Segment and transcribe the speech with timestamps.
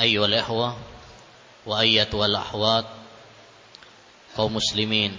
[0.00, 0.76] أيها الإخوة
[1.66, 2.86] وأيتها الأحوات
[4.38, 5.10] kaum muslimin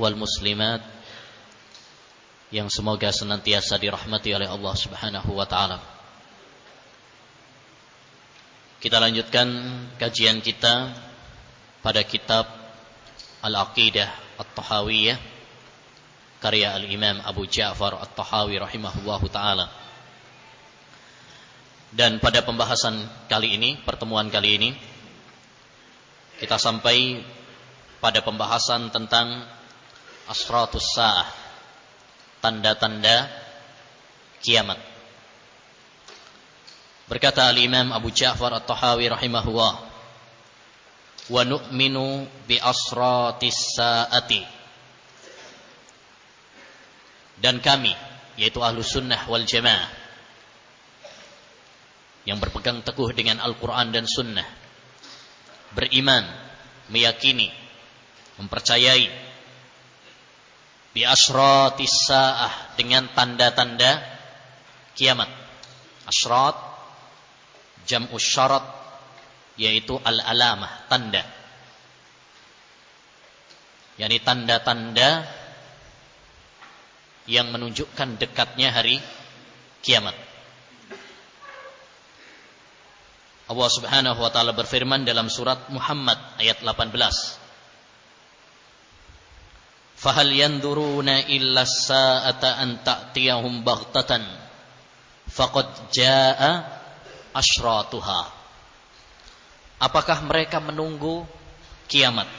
[0.00, 0.80] wal muslimat
[2.48, 5.84] yang semoga senantiasa dirahmati oleh Allah Subhanahu wa taala.
[8.80, 9.48] Kita lanjutkan
[10.00, 10.96] kajian kita
[11.84, 12.48] pada kitab
[13.44, 15.20] Al-Aqidah At-Tahawiyah
[16.40, 19.68] karya Al-Imam Abu Ja'far At-Tahawi rahimahullahu taala.
[21.89, 24.69] Dan pada pembahasan kali ini, pertemuan kali ini
[26.39, 27.19] kita sampai
[27.99, 29.43] pada pembahasan tentang
[30.31, 31.27] asratus sa'ah
[32.39, 33.27] tanda-tanda
[34.39, 34.79] kiamat.
[37.11, 39.73] Berkata al-imam Abu Ja'far At-Tahawi rahimahullah
[41.27, 44.45] wa nu'minu bi asratis sa'ati.
[47.43, 47.91] Dan kami
[48.39, 49.98] yaitu ahlu sunnah wal jamaah
[52.27, 54.47] yang berpegang teguh dengan Al-Quran dan Sunnah
[55.73, 56.25] beriman
[56.89, 57.53] meyakini
[58.41, 59.05] mempercayai
[60.89, 64.01] bi asratis saah dengan tanda-tanda
[64.97, 65.29] kiamat.
[66.09, 66.57] Asrat
[67.85, 68.65] jam'u syarat
[69.59, 71.21] yaitu al-alamah, tanda.
[73.99, 75.27] yakni tanda-tanda
[77.27, 79.03] yang menunjukkan dekatnya hari
[79.83, 80.15] kiamat.
[83.49, 86.93] Allah Subhanahu wa taala berfirman dalam surat Muhammad ayat 18.
[89.97, 94.21] Fahal yanduruna illa sa'ata an ta'tiyahum baghtatan
[95.25, 96.61] faqad jaa
[97.33, 98.21] asyratuha.
[99.81, 101.25] Apakah mereka menunggu
[101.89, 102.29] kiamat?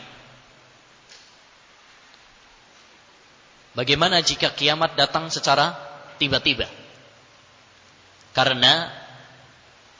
[3.75, 5.75] Bagaimana jika kiamat datang secara
[6.23, 6.71] tiba-tiba?
[8.31, 9.00] Karena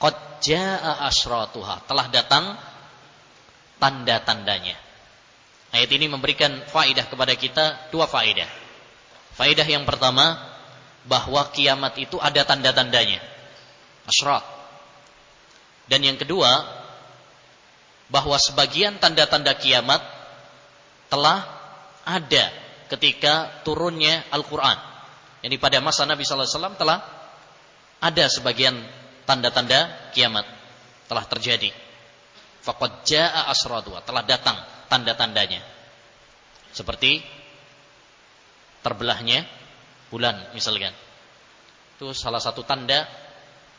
[0.01, 2.57] qad jaa asyratuha, telah datang
[3.77, 4.73] tanda-tandanya.
[5.71, 8.49] Ayat ini memberikan faidah kepada kita dua faidah.
[9.37, 10.35] Faidah yang pertama
[11.07, 13.23] bahwa kiamat itu ada tanda-tandanya.
[14.09, 14.43] Asyrat.
[15.87, 16.49] Dan yang kedua
[18.11, 20.03] bahwa sebagian tanda-tanda kiamat
[21.07, 21.47] telah
[22.03, 22.51] ada
[22.91, 24.75] ketika turunnya Al-Qur'an.
[25.41, 26.99] Jadi pada masa Nabi sallallahu alaihi wasallam telah
[28.03, 28.75] ada sebagian
[29.31, 30.43] tanda-tanda kiamat
[31.07, 31.71] telah terjadi.
[32.59, 34.59] Faqad jaa asratu, telah datang
[34.91, 35.63] tanda-tandanya.
[36.75, 37.23] Seperti
[38.83, 39.47] terbelahnya
[40.11, 40.91] bulan misalkan.
[41.95, 43.07] Itu salah satu tanda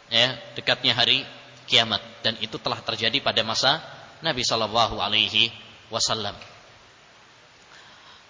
[0.09, 1.21] ya dekatnya hari
[1.69, 3.85] kiamat dan itu telah terjadi pada masa
[4.25, 5.53] Nabi Shallallahu alaihi
[5.93, 6.35] wasallam.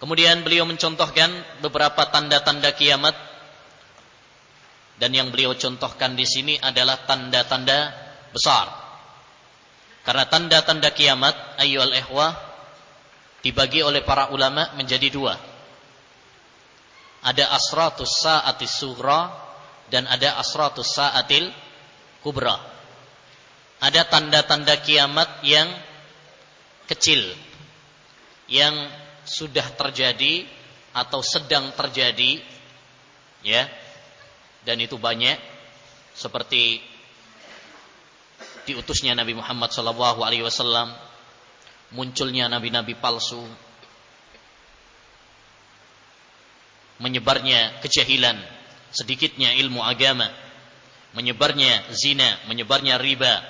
[0.02, 1.30] Kemudian beliau mencontohkan
[1.62, 3.14] beberapa tanda-tanda kiamat
[5.02, 7.90] dan yang beliau contohkan di sini adalah tanda-tanda
[8.30, 8.70] besar.
[10.06, 12.30] Karena tanda-tanda kiamat ayyuhal ikhwah
[13.42, 15.34] dibagi oleh para ulama menjadi dua.
[17.26, 19.26] Ada asratus sa'atis sughra
[19.90, 21.50] dan ada asratus sa'atil
[22.22, 22.54] kubra.
[23.82, 25.66] Ada tanda-tanda kiamat yang
[26.86, 27.26] kecil
[28.46, 28.86] yang
[29.26, 30.46] sudah terjadi
[30.94, 32.38] atau sedang terjadi
[33.42, 33.81] ya.
[34.62, 35.38] Dan itu banyak
[36.14, 36.78] seperti
[38.68, 39.74] diutusnya Nabi Muhammad
[40.46, 40.94] wasallam
[41.92, 43.44] munculnya nabi-nabi palsu,
[46.98, 48.40] menyebarnya kejahilan,
[48.94, 50.28] sedikitnya ilmu agama,
[51.12, 53.44] menyebarnya zina, menyebarnya riba,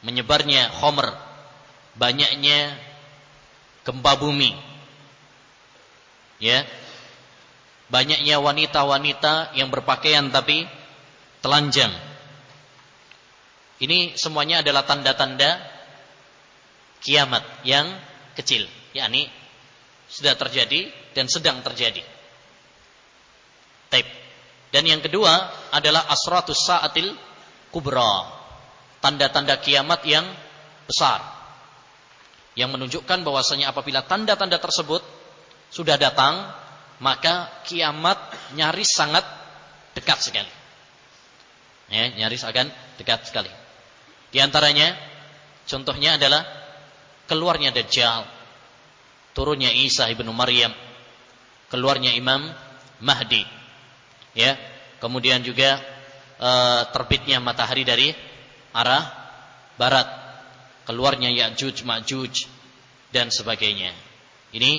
[0.00, 1.12] menyebarnya khomer,
[1.98, 2.72] banyaknya
[3.84, 4.56] gempa bumi,
[6.40, 6.64] ya,
[7.92, 10.64] banyaknya wanita-wanita yang berpakaian tapi
[11.44, 11.92] telanjang.
[13.84, 15.60] Ini semuanya adalah tanda-tanda
[17.04, 17.92] kiamat yang
[18.32, 18.64] kecil,
[18.96, 19.28] yakni
[20.08, 22.00] sudah terjadi dan sedang terjadi.
[23.92, 24.08] Taib.
[24.72, 27.12] Dan yang kedua adalah asratus saatil
[27.68, 28.40] kubra.
[29.04, 30.24] Tanda-tanda kiamat yang
[30.88, 31.20] besar.
[32.56, 35.04] Yang menunjukkan bahwasanya apabila tanda-tanda tersebut
[35.68, 36.61] sudah datang,
[37.02, 38.16] maka kiamat
[38.54, 39.26] nyaris sangat
[39.98, 40.52] dekat sekali.
[41.90, 43.50] Ya, nyaris akan dekat sekali.
[44.32, 44.96] Di antaranya
[45.66, 46.42] Contohnya adalah
[47.30, 48.26] keluarnya Dajjal,
[49.32, 50.74] turunnya Isa ibnu Maryam,
[51.70, 52.50] keluarnya Imam
[53.02, 53.46] Mahdi.
[54.34, 54.58] Ya.
[54.98, 55.82] Kemudian juga
[56.38, 56.50] e,
[56.94, 58.14] terbitnya matahari dari
[58.70, 59.02] arah
[59.74, 60.06] barat,
[60.86, 62.46] keluarnya Ya'juj Ma'juj
[63.10, 63.90] dan sebagainya.
[64.54, 64.78] Ini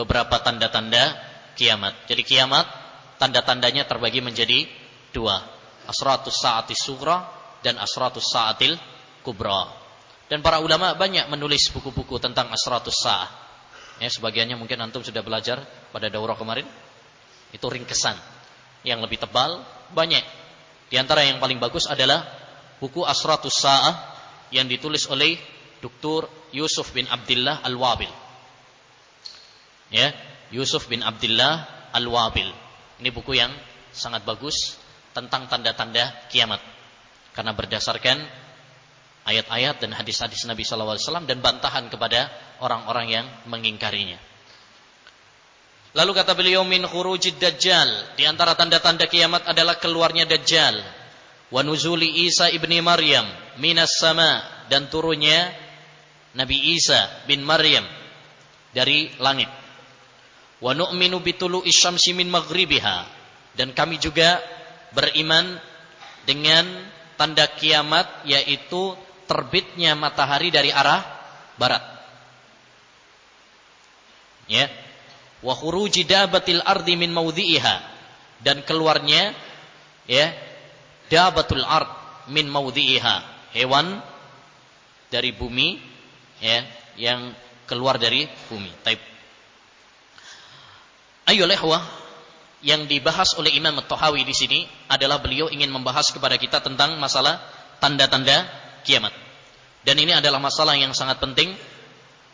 [0.00, 1.12] beberapa tanda-tanda
[1.56, 1.94] kiamat.
[2.10, 2.66] Jadi kiamat
[3.18, 4.66] tanda-tandanya terbagi menjadi
[5.14, 5.38] dua.
[5.86, 7.26] Asratus sa'atis sugra
[7.60, 8.78] dan asratus sa'atil
[9.26, 9.66] kubra.
[10.30, 13.30] Dan para ulama banyak menulis buku-buku tentang asratus sa'ah.
[14.00, 15.60] Ya, sebagiannya mungkin antum sudah belajar
[15.92, 16.64] pada daurah kemarin.
[17.52, 18.16] Itu ringkesan.
[18.86, 19.60] Yang lebih tebal
[19.92, 20.24] banyak.
[20.88, 22.24] Di antara yang paling bagus adalah
[22.80, 23.94] buku Asratus Sa'ah
[24.50, 25.36] yang ditulis oleh
[25.78, 26.26] Dr.
[26.50, 28.10] Yusuf bin Abdullah Al-Wabil.
[29.94, 30.10] Ya,
[30.50, 32.50] Yusuf bin Abdullah Al-Wabil.
[33.00, 33.50] Ini buku yang
[33.90, 34.78] sangat bagus
[35.14, 36.62] tentang tanda-tanda kiamat.
[37.34, 38.18] Karena berdasarkan
[39.26, 44.18] ayat-ayat dan hadis-hadis Nabi SAW dan bantahan kepada orang-orang yang mengingkarinya.
[45.90, 48.14] Lalu kata beliau min khurujid dajjal.
[48.14, 50.78] Di antara tanda-tanda kiamat adalah keluarnya dajjal.
[51.50, 53.26] Wa nuzuli Isa ibni Maryam
[53.58, 54.38] minas sama
[54.70, 55.50] dan turunnya
[56.38, 57.82] Nabi Isa bin Maryam
[58.70, 59.59] dari langit.
[60.60, 62.96] Wa nu'minu bitulu isyamsi min maghribiha
[63.56, 64.40] dan kami juga
[64.92, 65.56] beriman
[66.28, 66.68] dengan
[67.16, 68.92] tanda kiamat yaitu
[69.24, 71.00] terbitnya matahari dari arah
[71.56, 71.84] barat.
[74.48, 74.68] Ya.
[75.40, 77.76] Wa khuruji dabatil ardi min maudhi'iha
[78.44, 79.32] dan keluarnya
[80.04, 80.32] ya
[81.08, 81.88] dabatul ard
[82.28, 84.04] min maudhi'iha hewan
[85.08, 85.80] dari bumi
[86.44, 86.64] ya
[87.00, 87.32] yang
[87.64, 88.68] keluar dari bumi.
[88.84, 89.00] Taib.
[91.30, 91.78] Ayo lehwa
[92.66, 94.60] yang dibahas oleh Imam At-Tahawi di sini
[94.90, 97.38] adalah beliau ingin membahas kepada kita tentang masalah
[97.78, 98.50] tanda-tanda
[98.82, 99.14] kiamat.
[99.86, 101.54] Dan ini adalah masalah yang sangat penting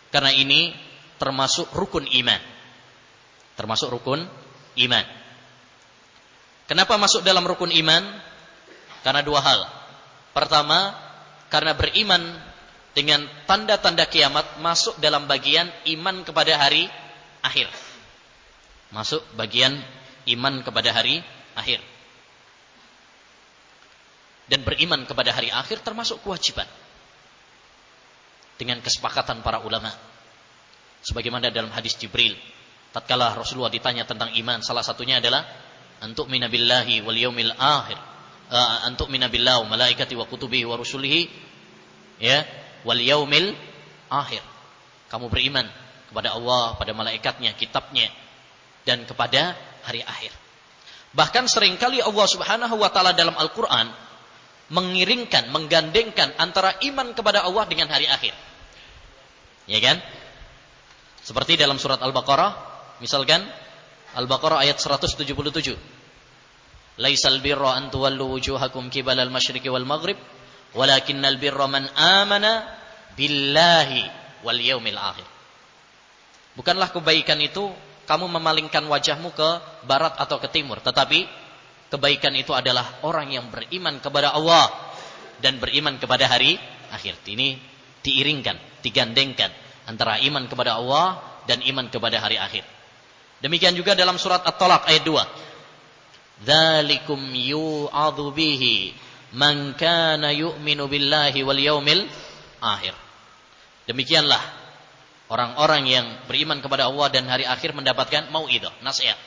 [0.08, 0.72] karena ini
[1.20, 2.40] termasuk rukun iman.
[3.60, 4.24] Termasuk rukun
[4.80, 5.04] iman.
[6.64, 8.02] Kenapa masuk dalam rukun iman?
[9.04, 9.60] Karena dua hal.
[10.32, 10.96] Pertama,
[11.52, 12.32] karena beriman
[12.96, 16.88] dengan tanda-tanda kiamat masuk dalam bagian iman kepada hari
[17.44, 17.85] akhir.
[18.96, 19.76] Masuk bagian
[20.32, 21.20] iman kepada hari
[21.52, 21.84] akhir.
[24.48, 26.64] Dan beriman kepada hari akhir termasuk kewajiban.
[28.56, 29.92] Dengan kesepakatan para ulama.
[31.04, 32.32] Sebagaimana dalam hadis Jibril.
[32.96, 34.64] Tatkala Rasulullah ditanya tentang iman.
[34.64, 35.44] Salah satunya adalah.
[36.00, 38.00] Antuk minabillahi wal yaumil akhir.
[38.48, 41.28] Uh, antuk minabillahi malaikati wa kutubihi wa rusulihi.
[42.16, 42.48] Ya.
[42.88, 43.52] Wal yaumil
[44.08, 44.40] akhir.
[45.12, 45.68] Kamu beriman
[46.08, 48.08] kepada Allah, pada malaikatnya, kitabnya.
[48.86, 50.30] Dan kepada hari akhir.
[51.16, 53.90] Bahkan sering kali Allah Subhanahu wa taala dalam Al-Qur'an
[54.70, 58.34] mengiringkan, menggandengkan antara iman kepada Allah dengan hari akhir.
[59.66, 59.98] Ya kan?
[61.22, 62.52] Seperti dalam surat Al-Baqarah,
[63.02, 63.42] misalkan
[64.14, 65.74] Al-Baqarah ayat 177.
[66.96, 70.16] Laisal birra an tuwallu wujuhakum qibala al-masyriqi wal maghrib,
[70.72, 72.64] walakinnal birra man amana
[73.18, 74.06] billahi
[74.46, 75.26] wal yaumil akhir.
[76.56, 77.68] Bukanlah kebaikan itu
[78.06, 79.48] kamu memalingkan wajahmu ke
[79.84, 80.78] barat atau ke timur.
[80.80, 81.26] Tetapi
[81.90, 84.70] kebaikan itu adalah orang yang beriman kepada Allah
[85.42, 86.56] dan beriman kepada hari
[86.94, 87.18] akhir.
[87.26, 87.58] Ini
[88.00, 89.50] diiringkan, digandengkan
[89.90, 91.18] antara iman kepada Allah
[91.50, 92.62] dan iman kepada hari akhir.
[93.42, 96.46] Demikian juga dalam surat At-Talaq ayat 2.
[96.46, 98.92] Dzalikum yu'adzu bihi
[99.36, 102.08] man kana yu'minu billahi wal yaumil
[102.62, 102.94] akhir.
[103.86, 104.40] Demikianlah
[105.26, 109.18] Orang-orang yang beriman kepada Allah dan hari akhir mendapatkan mau'idah, nasihat.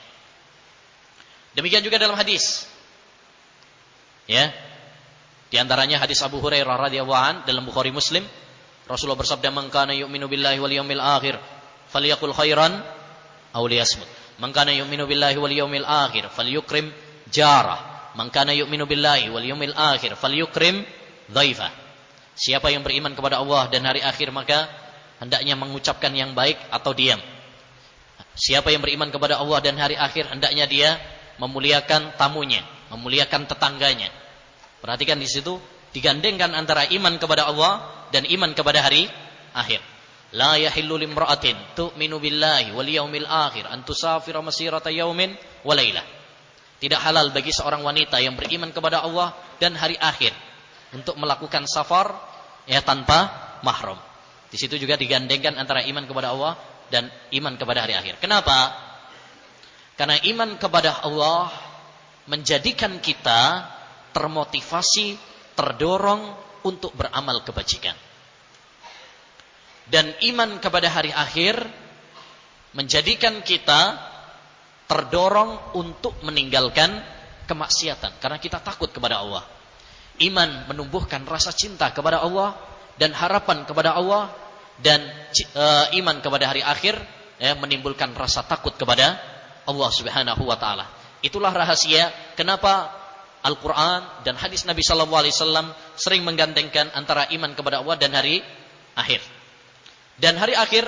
[1.52, 2.64] Demikian juga dalam hadis.
[4.24, 4.48] Ya.
[5.50, 8.22] Di antaranya hadis Abu Hurairah radhiyallahu an dalam Bukhari Muslim,
[8.86, 11.36] Rasulullah bersabda, "Man kana yu'minu billahi wal yawmil akhir,
[11.90, 12.80] falyakul khairan
[13.52, 14.06] aw liyasmut."
[14.40, 16.88] Man kana yu'minu billahi wal yawmil akhir, falyukrim
[17.28, 18.08] jarah.
[18.16, 20.86] Man kana yu'minu billahi wal yawmil akhir, falyukrim
[21.28, 21.70] dhaifah.
[22.40, 24.64] Siapa yang beriman kepada Allah dan hari akhir maka
[25.20, 27.20] hendaknya mengucapkan yang baik atau diam.
[28.34, 30.96] Siapa yang beriman kepada Allah dan hari akhir hendaknya dia
[31.36, 34.08] memuliakan tamunya, memuliakan tetangganya.
[34.80, 35.60] Perhatikan di situ
[35.92, 39.06] digandengkan antara iman kepada Allah dan iman kepada hari
[39.52, 39.84] akhir.
[40.30, 45.34] La yahillu limra'atin tu'minu billahi wal yaumil akhir an tusafira masirata yaumin
[45.66, 45.74] wa.
[46.80, 50.32] Tidak halal bagi seorang wanita yang beriman kepada Allah dan hari akhir
[50.96, 52.16] untuk melakukan safar
[52.64, 53.28] ya tanpa
[53.60, 54.09] mahram.
[54.50, 56.58] Di situ juga digandengkan antara iman kepada Allah
[56.90, 58.18] dan iman kepada hari akhir.
[58.18, 58.74] Kenapa?
[59.94, 61.54] Karena iman kepada Allah
[62.26, 63.66] menjadikan kita
[64.10, 65.14] termotivasi,
[65.54, 66.34] terdorong
[66.66, 67.94] untuk beramal kebajikan.
[69.90, 71.62] Dan iman kepada hari akhir
[72.74, 73.98] menjadikan kita
[74.86, 76.90] terdorong untuk meninggalkan
[77.50, 79.42] kemaksiatan karena kita takut kepada Allah.
[80.22, 82.54] Iman menumbuhkan rasa cinta kepada Allah
[83.00, 84.28] dan harapan kepada Allah
[84.84, 85.00] dan
[85.56, 87.00] uh, iman kepada hari akhir
[87.40, 89.16] ya, menimbulkan rasa takut kepada
[89.64, 90.84] Allah Subhanahu wa taala.
[91.24, 92.92] Itulah rahasia kenapa
[93.40, 98.44] Al-Qur'an dan hadis Nabi sallallahu alaihi wasallam sering menggandengkan antara iman kepada Allah dan hari
[98.92, 99.24] akhir.
[100.20, 100.84] Dan hari akhir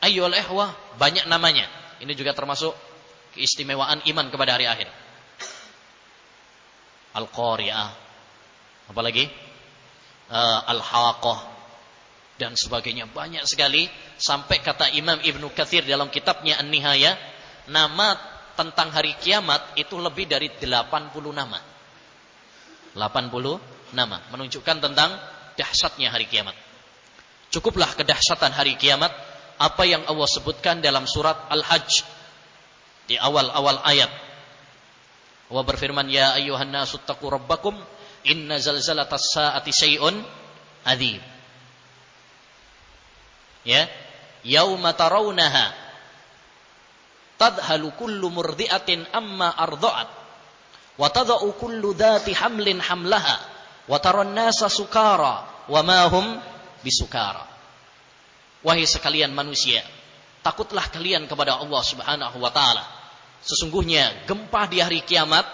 [0.00, 1.68] ayyul ihwa banyak namanya.
[2.00, 2.72] Ini juga termasuk
[3.36, 4.88] keistimewaan iman kepada hari akhir.
[7.12, 7.90] Al-Qari'ah.
[8.88, 9.28] Apalagi?
[10.28, 11.40] Uh, Al-Haqqah
[12.36, 13.88] dan sebagainya banyak sekali
[14.20, 17.16] sampai kata Imam Ibnu Katsir dalam kitabnya An-Nihayah
[17.72, 18.14] nama
[18.54, 20.68] tentang hari kiamat itu lebih dari 80
[21.34, 21.58] nama.
[22.94, 25.16] 80 nama menunjukkan tentang
[25.58, 26.54] dahsyatnya hari kiamat.
[27.48, 29.10] Cukuplah kedahsyatan hari kiamat
[29.58, 32.06] apa yang Allah sebutkan dalam surat Al-Hajj
[33.10, 34.10] di awal-awal ayat.
[35.48, 37.74] Allah berfirman, "Ya ayyuhan nasu rabbakum
[38.26, 40.18] inna zalzalatas saati syai'un
[40.86, 41.22] adzim."
[43.66, 43.84] Ya,
[44.46, 45.74] yauma tarawunaha
[47.38, 50.08] tadhalu kullu murdi'atin amma arda'at
[50.98, 53.38] wa tadau kullu dhati hamlin hamlaha
[53.86, 56.26] wa taran nasa sukara wa ma hum
[56.82, 57.46] bisukara.
[58.66, 59.86] Wahai sekalian manusia,
[60.42, 62.82] takutlah kalian kepada Allah Subhanahu wa taala.
[63.38, 65.46] Sesungguhnya gempa di hari kiamat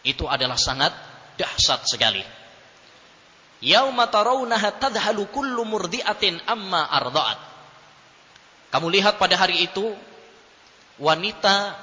[0.00, 0.96] itu adalah sangat
[1.40, 2.20] dahsyat sekali.
[3.64, 7.40] Yauma tarawunaha tadhalu kullu murdi'atin amma arda'at.
[8.72, 9.96] Kamu lihat pada hari itu
[11.00, 11.76] wanita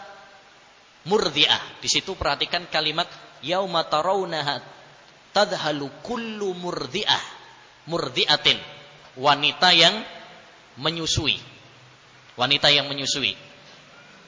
[1.09, 1.81] murdi'ah.
[1.81, 3.09] Di situ perhatikan kalimat
[3.41, 4.61] yauma tarawunaha
[5.33, 7.37] tadhalu kullu murdi'ah
[7.87, 8.59] murdiatin,
[9.15, 9.95] wanita yang
[10.77, 11.39] menyusui.
[12.37, 13.33] Wanita yang menyusui.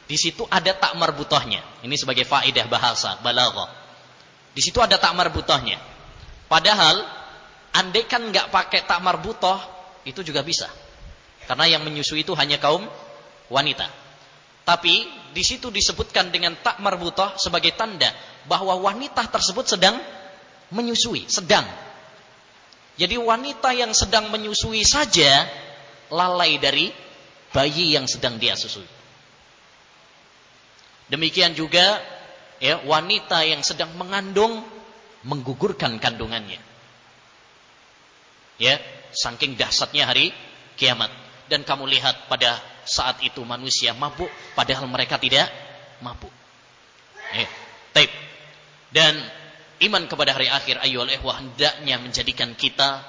[0.09, 1.61] Di situ ada tak marbutohnya.
[1.85, 3.78] Ini sebagai faidah bahasa balaghah.
[4.53, 5.77] Di situ ada tak marbutohnya.
[6.49, 7.05] Padahal
[7.73, 9.57] andai kan nggak pakai tak marbutoh
[10.05, 10.67] itu juga bisa.
[11.45, 12.85] Karena yang menyusui itu hanya kaum
[13.49, 13.85] wanita.
[14.65, 18.09] Tapi di situ disebutkan dengan tak marbutoh sebagai tanda
[18.45, 19.97] bahwa wanita tersebut sedang
[20.69, 21.65] menyusui, sedang
[22.99, 25.47] jadi wanita yang sedang menyusui saja
[26.11, 26.91] lalai dari
[27.55, 28.83] bayi yang sedang dia susui.
[31.07, 32.03] Demikian juga
[32.59, 34.63] ya wanita yang sedang mengandung
[35.23, 36.59] menggugurkan kandungannya.
[38.59, 38.75] Ya,
[39.15, 40.35] saking dahsyatnya hari
[40.75, 41.11] kiamat.
[41.49, 45.49] Dan kamu lihat pada saat itu manusia mabuk padahal mereka tidak
[46.03, 46.31] mabuk.
[47.33, 47.47] Ya,
[47.95, 48.13] tape.
[48.93, 49.17] Dan
[49.89, 53.01] iman kepada hari akhir ayyul ihwa hendaknya menjadikan kita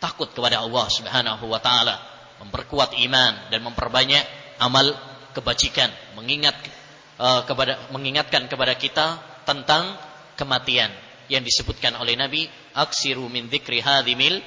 [0.00, 2.00] takut kepada Allah Subhanahu wa taala,
[2.42, 4.24] memperkuat iman dan memperbanyak
[4.58, 4.90] amal
[5.36, 6.56] kebajikan, mengingat
[7.20, 10.00] uh, kepada mengingatkan kepada kita tentang
[10.40, 10.88] kematian
[11.28, 14.40] yang disebutkan oleh Nabi, aksiru min dzikri hadhimil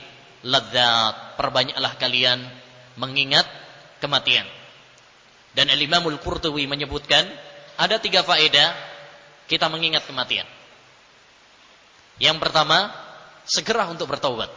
[0.44, 1.38] ladzat.
[1.38, 2.42] Perbanyaklah kalian
[2.98, 3.46] mengingat
[4.02, 4.44] kematian.
[5.54, 7.30] Dan Al-Imamul Qurtubi menyebutkan
[7.78, 8.74] ada tiga faedah
[9.46, 10.50] kita mengingat kematian.
[12.18, 12.90] Yang pertama,
[13.46, 14.50] segera untuk bertaubat.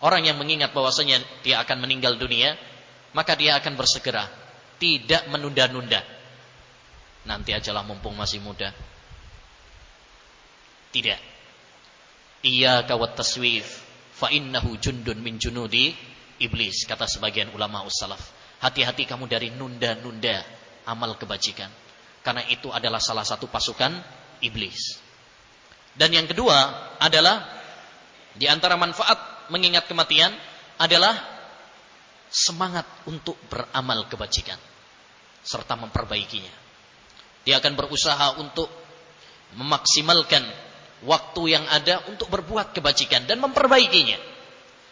[0.00, 2.56] Orang yang mengingat bahwasanya dia akan meninggal dunia,
[3.12, 4.24] maka dia akan bersegera,
[4.80, 6.19] tidak menunda-nunda.
[7.28, 8.72] Nanti ajalah mumpung masih muda.
[10.90, 11.20] Tidak.
[12.40, 13.84] Iya kawat taswif,
[14.16, 15.92] fa innahu jundun min junudi
[16.40, 18.20] iblis, kata sebagian ulama ussalaf.
[18.60, 20.40] Hati-hati kamu dari nunda-nunda
[20.88, 21.68] amal kebajikan.
[22.20, 23.92] Karena itu adalah salah satu pasukan
[24.44, 25.00] iblis.
[25.96, 26.56] Dan yang kedua
[27.00, 27.44] adalah
[28.36, 30.32] di antara manfaat mengingat kematian
[30.80, 31.12] adalah
[32.30, 34.56] semangat untuk beramal kebajikan
[35.42, 36.69] serta memperbaikinya.
[37.44, 38.68] Dia akan berusaha untuk
[39.56, 40.44] memaksimalkan
[41.04, 44.18] waktu yang ada untuk berbuat kebajikan dan memperbaikinya.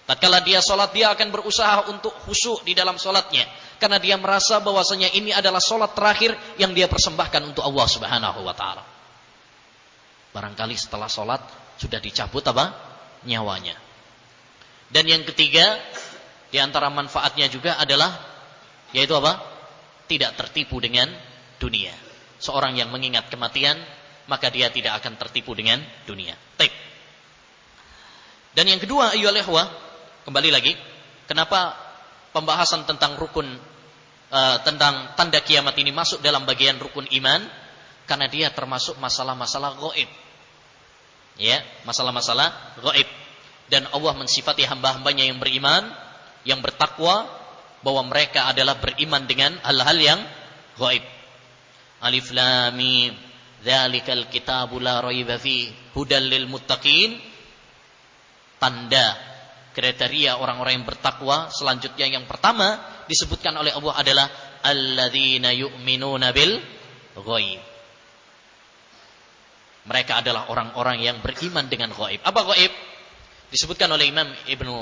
[0.08, 3.44] Tatkala dia sholat, dia akan berusaha untuk khusyuk di dalam sholatnya.
[3.76, 8.56] Karena dia merasa bahwasanya ini adalah sholat terakhir yang dia persembahkan untuk Allah subhanahu wa
[8.56, 8.84] ta'ala.
[10.32, 11.44] Barangkali setelah sholat
[11.76, 12.72] sudah dicabut apa?
[13.28, 13.76] Nyawanya.
[14.88, 15.76] Dan yang ketiga,
[16.48, 18.16] di antara manfaatnya juga adalah,
[18.96, 19.44] yaitu apa?
[20.08, 21.12] Tidak tertipu dengan
[21.60, 22.07] dunia.
[22.38, 23.78] Seorang yang mengingat kematian,
[24.30, 26.36] maka dia tidak akan tertipu dengan dunia.
[26.54, 26.70] Baik.
[28.54, 29.66] Dan yang kedua, ayyuhal
[30.26, 30.74] kembali lagi,
[31.26, 31.74] kenapa
[32.34, 33.46] pembahasan tentang rukun
[34.30, 37.42] uh, tentang tanda kiamat ini masuk dalam bagian rukun iman?
[38.08, 40.08] Karena dia termasuk masalah-masalah goib.
[41.36, 43.08] Ya, masalah-masalah goib.
[43.68, 45.92] Dan Allah mensifati hamba-hambanya yang beriman
[46.48, 47.28] yang bertakwa
[47.84, 50.20] bahwa mereka adalah beriman dengan hal-hal yang
[50.80, 51.04] gaib.
[52.04, 53.12] Alif lam mim.
[53.58, 55.70] Dzalikal kitabu la raiba fi.
[55.94, 57.18] Hudal lil muttaqin.
[58.58, 59.28] Tanda
[59.78, 64.26] kriteria orang-orang yang bertakwa selanjutnya yang pertama disebutkan oleh Allah adalah
[64.66, 66.58] alladzina yu'minuna bil
[67.14, 67.62] ghaib.
[69.86, 72.20] Mereka adalah orang-orang yang beriman dengan gaib.
[72.26, 72.72] Apa gaib?
[73.54, 74.74] Disebutkan oleh Imam Ibnu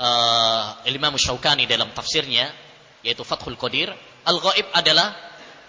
[0.00, 2.48] uh, Imam Syaukani dalam tafsirnya
[3.02, 3.92] yaitu Fathul Qadir,
[4.28, 5.16] al-gaib adalah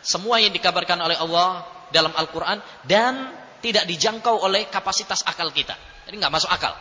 [0.02, 5.78] semua yang dikabarkan oleh Allah dalam Al-Qur'an dan tidak dijangkau oleh kapasitas akal kita.
[6.10, 6.74] Jadi nggak masuk akal.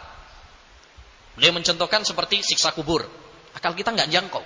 [1.37, 3.05] Beliau mencontohkan seperti siksa kubur.
[3.53, 4.43] Akal kita nggak jangkau.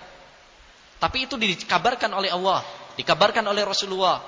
[0.99, 2.62] Tapi itu dikabarkan oleh Allah,
[2.99, 4.23] dikabarkan oleh Rasulullah.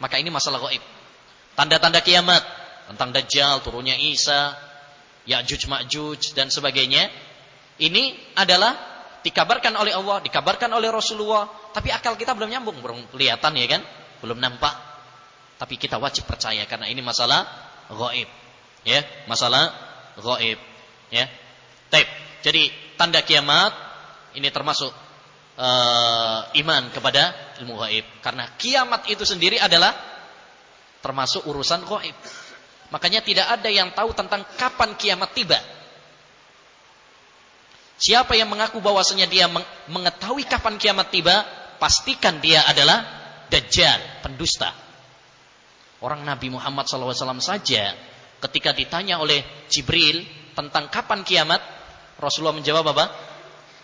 [0.00, 0.80] Maka ini masalah gaib.
[1.58, 2.40] Tanda-tanda kiamat
[2.88, 4.56] tentang Dajjal, turunnya Isa,
[5.28, 7.10] Ya'juj Ma'juj dan sebagainya.
[7.80, 8.76] Ini adalah
[9.20, 13.82] dikabarkan oleh Allah, dikabarkan oleh Rasulullah, tapi akal kita belum nyambung, belum kelihatan ya kan?
[14.24, 14.72] Belum nampak.
[15.60, 17.44] Tapi kita wajib percaya karena ini masalah
[17.92, 18.28] gaib.
[18.84, 19.72] Ya, masalah
[20.16, 20.56] gaib.
[21.12, 21.28] Ya.
[21.92, 22.08] Taib.
[22.40, 23.76] Jadi tanda kiamat
[24.32, 24.88] ini termasuk
[25.60, 29.92] uh, iman kepada ilmu gaib karena kiamat itu sendiri adalah
[31.04, 32.16] termasuk urusan gaib.
[32.90, 35.60] Makanya tidak ada yang tahu tentang kapan kiamat tiba.
[38.00, 39.44] Siapa yang mengaku bahwasanya dia
[39.92, 41.44] mengetahui kapan kiamat tiba,
[41.76, 43.04] pastikan dia adalah
[43.52, 44.72] dajjal, pendusta.
[46.00, 47.92] Orang Nabi Muhammad SAW saja
[48.40, 50.24] ketika ditanya oleh Jibril
[50.56, 51.60] tentang kapan kiamat,
[52.16, 53.12] Rasulullah menjawab apa?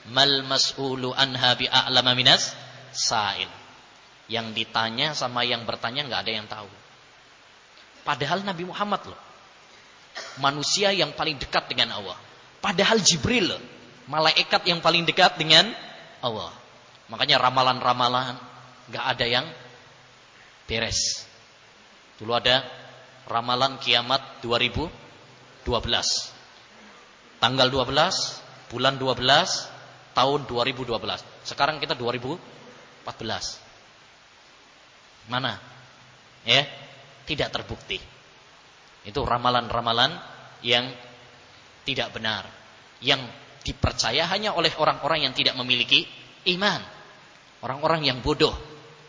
[0.08, 2.56] Mal mas'ulu anha bi'a'lama minas
[2.96, 3.52] sa'il.
[4.32, 6.72] Yang ditanya sama yang bertanya nggak ada yang tahu.
[8.00, 9.20] Padahal Nabi Muhammad loh.
[10.40, 12.16] Manusia yang paling dekat dengan Allah.
[12.64, 13.75] Padahal Jibril loh.
[14.06, 15.66] Malaikat yang paling dekat dengan
[16.22, 16.54] Allah.
[17.10, 18.38] Makanya ramalan-ramalan
[18.90, 19.46] gak ada yang
[20.66, 21.26] beres.
[22.18, 22.62] Dulu ada
[23.26, 25.66] ramalan kiamat 2012.
[27.36, 30.96] Tanggal 12, bulan 12, tahun 2012.
[31.44, 33.60] Sekarang kita 2014.
[35.28, 35.58] Mana?
[36.46, 36.64] Ya,
[37.26, 37.98] tidak terbukti.
[39.04, 40.14] Itu ramalan-ramalan
[40.64, 40.90] yang
[41.86, 42.48] tidak benar,
[42.98, 43.20] yang
[43.66, 46.06] dipercaya hanya oleh orang-orang yang tidak memiliki
[46.54, 46.78] iman.
[47.66, 48.54] Orang-orang yang bodoh,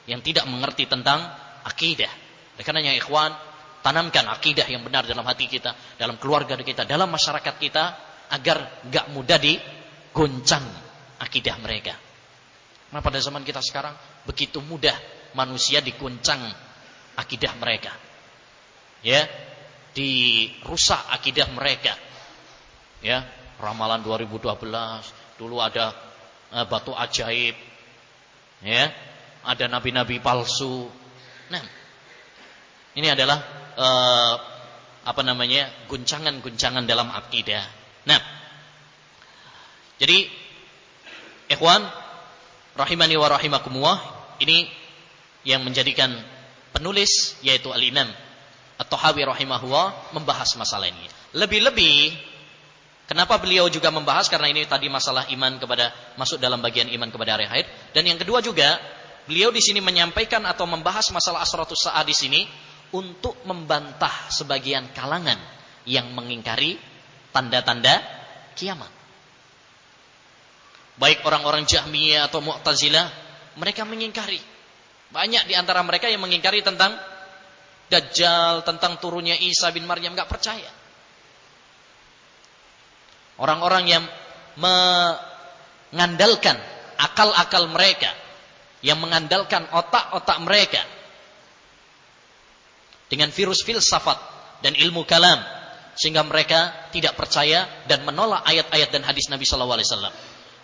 [0.10, 1.22] yang tidak mengerti tentang
[1.62, 2.10] akidah.
[2.58, 3.38] Oleh karenanya ikhwan,
[3.86, 7.84] tanamkan akidah yang benar dalam hati kita, dalam keluarga kita, dalam masyarakat kita
[8.34, 10.66] agar gak mudah digoncang
[11.22, 11.94] akidah mereka.
[12.90, 13.94] Nah pada zaman kita sekarang
[14.26, 14.98] begitu mudah
[15.38, 16.42] manusia diguncang
[17.20, 17.94] akidah mereka
[19.06, 19.26] ya
[19.94, 21.94] dirusak akidah mereka
[23.02, 23.26] ya
[23.58, 24.44] ramalan 2012
[25.38, 25.94] dulu ada
[26.54, 27.56] uh, batu ajaib
[28.62, 28.90] ya
[29.46, 30.90] ada nabi-nabi palsu
[31.50, 31.64] nah
[32.98, 33.38] ini adalah
[33.78, 34.34] uh,
[35.08, 37.64] apa namanya guncangan-guncangan dalam akidah
[38.06, 38.20] nah
[39.98, 40.30] jadi
[41.50, 41.82] ikhwan
[42.78, 43.98] rahimani wa rahimakumullah
[44.44, 44.70] ini
[45.48, 46.14] yang menjadikan
[46.76, 48.06] penulis yaitu al-Imam
[48.78, 51.02] At-Tahawi rahimahullah membahas masalah ini.
[51.34, 52.14] Lebih-lebih
[53.08, 57.40] kenapa beliau juga membahas karena ini tadi masalah iman kepada masuk dalam bagian iman kepada
[57.40, 58.78] hari haid dan yang kedua juga
[59.26, 62.42] beliau di sini menyampaikan atau membahas masalah asratus saat di sini
[62.96, 65.36] untuk membantah sebagian kalangan
[65.84, 66.80] yang mengingkari
[67.36, 68.00] tanda-tanda
[68.56, 68.92] kiamat.
[70.98, 73.06] Baik orang-orang Jahmiyah atau Mu'tazilah,
[73.62, 74.42] mereka mengingkari.
[75.14, 76.98] Banyak di antara mereka yang mengingkari tentang
[77.88, 80.68] Dajjal, tentang turunnya Isa bin Maryam nggak percaya.
[83.38, 84.02] Orang-orang yang
[84.58, 86.58] mengandalkan
[86.98, 88.10] akal-akal mereka,
[88.82, 90.82] yang mengandalkan otak-otak mereka
[93.08, 94.18] dengan virus filsafat
[94.66, 95.40] dan ilmu kalam
[95.98, 100.14] sehingga mereka tidak percaya dan menolak ayat-ayat dan hadis Nabi wasallam.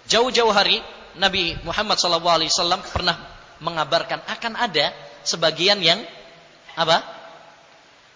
[0.05, 0.77] Jauh-jauh hari
[1.17, 3.17] Nabi Muhammad wasallam pernah
[3.62, 4.93] mengabarkan akan ada
[5.25, 6.01] sebagian yang
[6.77, 7.01] apa?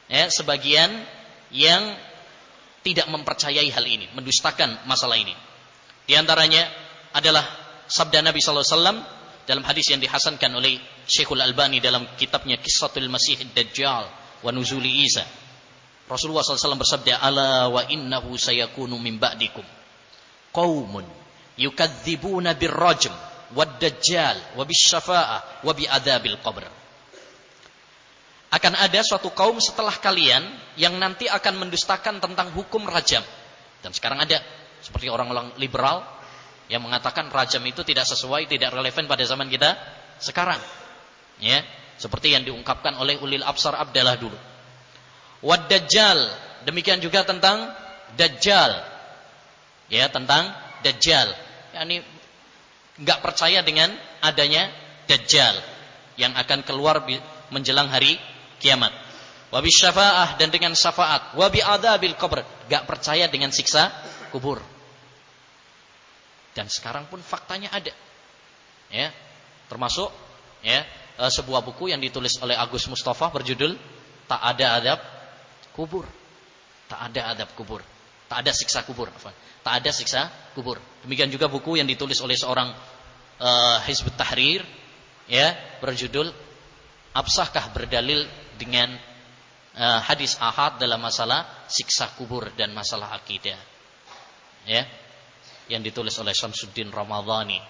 [0.07, 0.93] Ya, sebagian
[1.51, 1.83] yang
[2.87, 5.35] tidak mempercayai hal ini, mendustakan masalah ini.
[6.07, 6.63] Di antaranya
[7.11, 7.43] adalah
[7.91, 8.97] sabda Nabi sallallahu alaihi wasallam
[9.43, 14.07] dalam hadis yang dihasankan oleh Syekhul Albani dalam kitabnya Kissatul Masih Dajjal
[14.39, 15.27] wa Nuzuli Isa.
[16.07, 19.63] Rasulullah SAW bersabda, Ala wa innahu sayakunu min ba'dikum.
[20.55, 21.03] Qawmun
[21.59, 23.11] yukadzibuna birrajm
[23.51, 26.63] wad dajjal wa bisyafa'ah wa bi'adabil qabr
[28.47, 30.43] akan ada suatu kaum setelah kalian
[30.79, 33.23] yang nanti akan mendustakan tentang hukum rajam.
[33.83, 34.39] Dan sekarang ada
[34.79, 36.05] seperti orang-orang liberal
[36.71, 39.75] yang mengatakan rajam itu tidak sesuai, tidak relevan pada zaman kita
[40.23, 40.59] sekarang.
[41.43, 41.63] Ya,
[41.99, 44.37] seperti yang diungkapkan oleh Ulil Absar Abdallah dulu.
[45.43, 46.17] Wad Dajjal,
[46.65, 47.71] demikian juga tentang
[48.15, 48.71] Dajjal.
[49.91, 51.29] Ya, tentang Dajjal.
[51.75, 52.01] Yani
[52.97, 54.71] nggak percaya dengan adanya
[55.05, 55.55] Dajjal
[56.17, 57.05] yang akan keluar
[57.53, 58.17] menjelang hari
[58.59, 58.93] kiamat.
[59.47, 61.35] Wabi syafaah dan dengan syafaat.
[61.39, 62.43] Wabi adabil kubur.
[62.67, 63.89] Gak percaya dengan siksa
[64.29, 64.59] kubur.
[66.51, 67.93] Dan sekarang pun faktanya ada.
[68.91, 69.11] Ya,
[69.71, 70.09] termasuk
[70.63, 70.83] ya
[71.19, 73.75] e, sebuah buku yang ditulis oleh Agus Mustafa berjudul
[74.27, 74.99] Tak ada adab
[75.71, 76.03] kubur.
[76.91, 77.79] Tak ada adab kubur.
[78.27, 79.07] Tak ada siksa kubur.
[79.63, 80.79] Tak ada siksa kubur.
[81.07, 82.75] Demikian juga buku yang ditulis oleh seorang
[83.39, 84.67] uh, Hizbut Tahrir
[85.31, 86.31] ya berjudul
[87.15, 88.97] Absahkah berdalil dengan
[89.77, 93.57] uh, hadis ahad dalam masalah siksa kubur dan masalah akidah.
[94.67, 94.83] Ya.
[95.71, 97.61] Yang ditulis oleh Syamsuddin Ramadhani.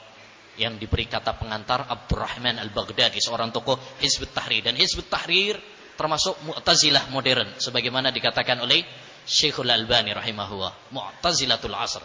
[0.58, 4.66] Yang diberi kata pengantar Abdurrahman Al-Baghdadi seorang tokoh Hizbut Tahrir.
[4.66, 5.60] Dan Hizbut Tahrir
[5.98, 8.82] termasuk Mu'tazilah modern sebagaimana dikatakan oleh
[9.28, 10.94] Syekhul Albani rahimahullah.
[10.94, 12.02] Mu'tazilatul Asr.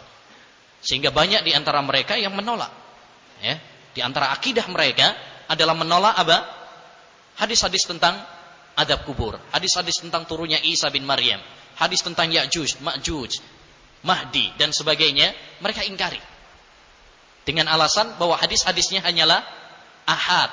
[0.83, 2.69] Sehingga banyak di antara mereka yang menolak.
[3.41, 3.57] Ya.
[3.93, 5.13] Di antara akidah mereka
[5.47, 6.37] adalah menolak apa?
[7.37, 8.19] Hadis-hadis tentang
[8.79, 11.39] adab kubur hadis-hadis tentang turunnya Isa bin Maryam
[11.77, 13.31] hadis tentang Ya'juj Ma'juj
[14.03, 15.31] Mahdi dan sebagainya,
[15.63, 16.19] mereka ingkari.
[17.47, 19.43] Dengan alasan bahwa hadis-hadisnya hanyalah
[20.03, 20.51] ahad.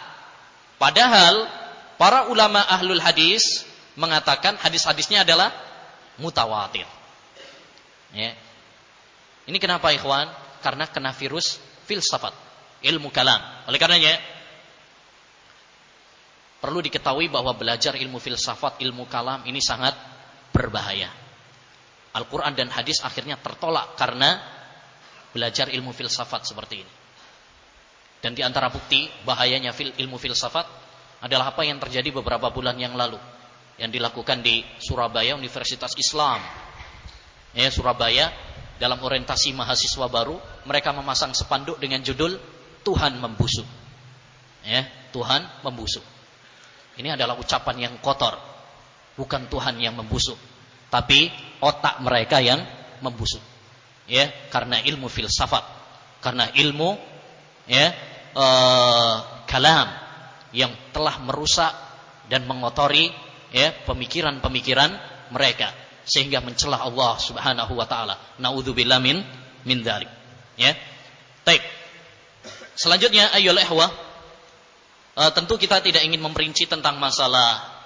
[0.79, 1.51] Padahal
[1.99, 3.67] para ulama ahlul hadis
[3.99, 5.51] mengatakan hadis-hadisnya adalah
[6.23, 6.87] mutawatir.
[8.15, 8.35] Ya.
[9.51, 10.31] Ini kenapa ikhwan?
[10.63, 11.59] Karena kena virus
[11.91, 12.35] filsafat,
[12.87, 13.39] ilmu kalam.
[13.67, 14.15] Oleh karenanya
[16.61, 19.97] perlu diketahui bahwa belajar ilmu filsafat, ilmu kalam ini sangat
[20.53, 21.09] berbahaya.
[22.13, 24.39] Al-Quran dan hadis akhirnya tertolak karena
[25.33, 26.93] belajar ilmu filsafat seperti ini.
[28.21, 30.69] Dan di antara bukti bahayanya ilmu filsafat
[31.25, 33.17] adalah apa yang terjadi beberapa bulan yang lalu
[33.81, 36.37] yang dilakukan di Surabaya Universitas Islam.
[37.57, 38.29] Ya, Surabaya
[38.77, 40.37] dalam orientasi mahasiswa baru
[40.69, 42.37] mereka memasang spanduk dengan judul
[42.85, 43.65] Tuhan membusuk.
[44.69, 44.85] Ya,
[45.17, 46.20] Tuhan membusuk.
[47.01, 48.37] Ini adalah ucapan yang kotor,
[49.17, 50.37] bukan Tuhan yang membusuk
[50.91, 51.31] tapi
[51.63, 52.61] otak mereka yang
[53.01, 53.41] membusuk.
[54.11, 55.63] Ya, karena ilmu filsafat,
[56.19, 56.99] karena ilmu
[57.71, 57.95] ya
[58.35, 59.87] uh, kalam
[60.51, 61.71] yang telah merusak
[62.27, 63.15] dan mengotori
[63.55, 64.91] ya pemikiran-pemikiran
[65.31, 65.71] mereka
[66.03, 68.19] sehingga mencela Allah Subhanahu wa taala.
[68.43, 70.11] Nauzubillah min dzalik.
[70.59, 70.75] Ya.
[71.47, 71.63] Baik.
[72.75, 73.87] Selanjutnya ayo ihwa
[75.17, 77.81] uh, tentu kita tidak ingin memperinci tentang masalah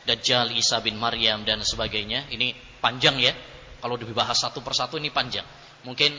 [0.00, 2.26] Dajjal, Isa bin Maryam dan sebagainya.
[2.32, 3.36] Ini panjang ya.
[3.80, 5.44] Kalau dibahas satu persatu ini panjang.
[5.84, 6.12] Mungkin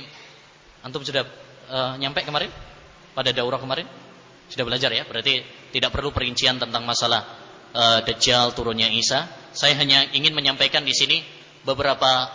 [0.85, 1.25] antum sudah
[1.69, 2.49] uh, nyampe kemarin
[3.13, 3.85] pada daurah kemarin?
[4.49, 5.05] Sudah belajar ya?
[5.05, 5.41] Berarti
[5.73, 7.25] tidak perlu perincian tentang masalah
[7.73, 9.25] uh, Dajjal turunnya Isa.
[9.51, 11.25] Saya hanya ingin menyampaikan di sini
[11.65, 12.29] beberapa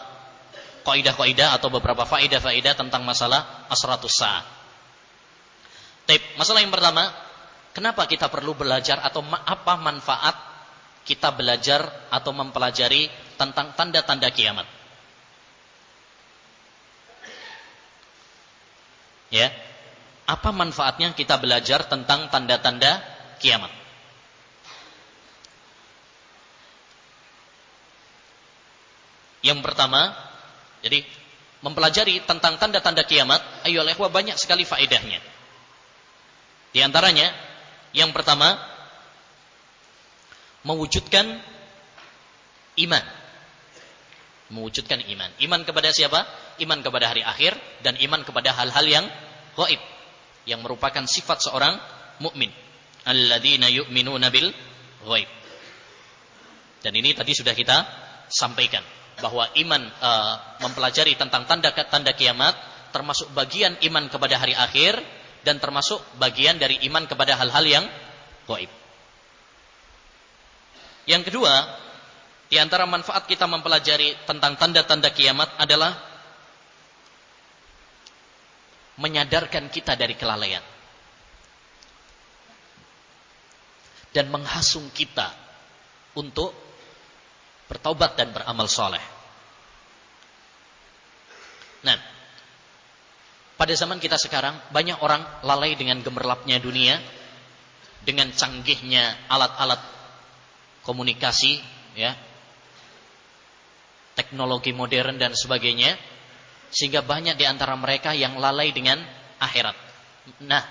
[0.87, 4.47] kaidah-kaidah atau beberapa faidah-faidah tentang masalah asratus sa'at.
[6.07, 7.11] Tip, masalah yang pertama,
[7.77, 10.33] kenapa kita perlu belajar atau apa manfaat
[11.05, 14.65] kita belajar atau mempelajari tentang tanda-tanda kiamat.
[19.29, 19.53] Ya.
[20.27, 22.99] Apa manfaatnya kita belajar tentang tanda-tanda
[23.39, 23.71] kiamat?
[29.47, 30.11] Yang pertama,
[30.83, 31.07] jadi
[31.63, 35.23] mempelajari tentang tanda-tanda kiamat, ayo banyak sekali faedahnya.
[36.75, 37.31] Di antaranya,
[37.97, 38.61] yang pertama,
[40.69, 41.41] mewujudkan
[42.85, 43.05] iman.
[44.53, 45.33] Mewujudkan iman.
[45.41, 46.29] Iman kepada siapa?
[46.61, 49.09] Iman kepada hari akhir dan iman kepada hal-hal yang
[49.57, 49.81] gaib
[50.45, 51.81] yang merupakan sifat seorang
[52.21, 52.53] mukmin.
[53.09, 54.53] Alladzina yu'minuna bil
[55.09, 55.31] ghaib.
[56.85, 57.77] Dan ini tadi sudah kita
[58.29, 58.85] sampaikan
[59.19, 60.11] bahwa iman e,
[60.61, 62.55] mempelajari tentang tanda-tanda kiamat
[62.93, 65.01] termasuk bagian iman kepada hari akhir
[65.47, 67.87] dan termasuk bagian dari iman kepada hal-hal yang
[68.51, 68.67] gaib.
[71.07, 71.55] Yang kedua,
[72.51, 75.95] di antara manfaat kita mempelajari tentang tanda-tanda kiamat adalah
[78.99, 80.67] menyadarkan kita dari kelalaian
[84.11, 85.31] dan menghasung kita
[86.19, 86.51] untuk
[87.71, 89.05] bertobat dan beramal soleh.
[91.87, 91.99] Nah,
[93.67, 97.03] pada zaman kita sekarang banyak orang lalai dengan gemerlapnya dunia,
[98.07, 99.83] dengan canggihnya alat-alat
[100.87, 101.59] komunikasi,
[101.99, 102.15] ya,
[104.15, 105.99] teknologi modern dan sebagainya,
[106.71, 109.03] sehingga banyak di antara mereka yang lalai dengan
[109.43, 109.75] akhirat.
[110.47, 110.63] Nah,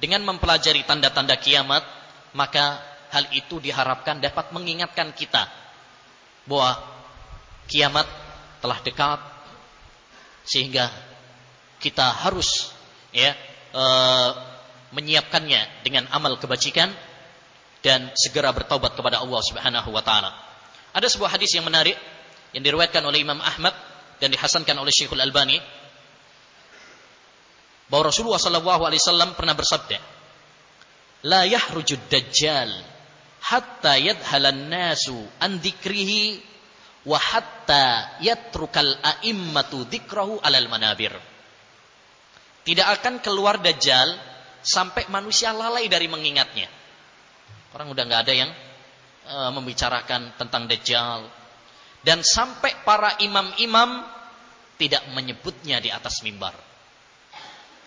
[0.00, 1.84] dengan mempelajari tanda-tanda kiamat,
[2.32, 2.80] maka
[3.12, 5.52] hal itu diharapkan dapat mengingatkan kita
[6.48, 6.80] bahwa
[7.68, 8.08] kiamat
[8.64, 9.20] telah dekat
[10.48, 10.88] sehingga
[11.78, 12.74] kita harus
[13.14, 13.34] ya
[13.72, 13.84] e,
[14.92, 16.90] menyiapkannya dengan amal kebajikan
[17.84, 20.34] dan segera bertobat kepada Allah Subhanahu wa taala.
[20.92, 21.94] Ada sebuah hadis yang menarik
[22.56, 23.76] yang diriwayatkan oleh Imam Ahmad
[24.18, 25.60] dan dihasankan oleh Syekhul Albani
[27.88, 29.98] bahwa Rasulullah sallallahu alaihi wasallam pernah bersabda,
[31.24, 32.72] "La yahrujud dajjal
[33.44, 36.40] hatta yadhalan nasu an dzikrihi
[37.08, 41.14] wa hatta yatrukal a'immatu dzikrahu alal manabir."
[42.68, 44.12] Tidak akan keluar dajjal
[44.60, 46.68] sampai manusia lalai dari mengingatnya.
[47.72, 48.50] Orang udah nggak ada yang
[49.24, 51.24] uh, membicarakan tentang dajjal
[52.04, 54.04] dan sampai para imam-imam
[54.76, 56.52] tidak menyebutnya di atas mimbar.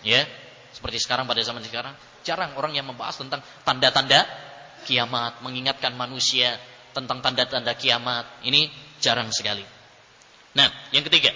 [0.01, 0.25] Ya,
[0.73, 1.93] seperti sekarang pada zaman sekarang,
[2.25, 4.25] jarang orang yang membahas tentang tanda-tanda
[4.89, 6.57] kiamat, mengingatkan manusia
[6.91, 8.25] tentang tanda-tanda kiamat.
[8.41, 8.67] Ini
[8.97, 9.63] jarang sekali.
[10.57, 11.31] Nah, yang ketiga.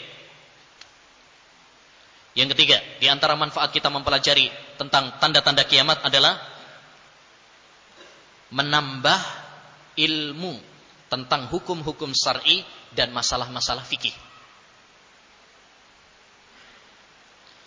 [2.36, 6.36] Yang ketiga, di antara manfaat kita mempelajari tentang tanda-tanda kiamat adalah
[8.52, 9.20] menambah
[9.96, 10.60] ilmu
[11.08, 12.60] tentang hukum-hukum syar'i
[12.92, 14.12] dan masalah-masalah fikih.